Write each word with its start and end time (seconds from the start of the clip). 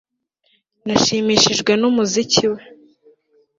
Nashimishijwe 0.85 1.71
numuziki 1.79 2.45
we 2.53 2.61